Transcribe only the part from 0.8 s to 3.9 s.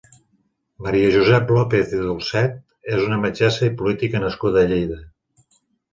Maria Josep López i Dolcet és una metgessa i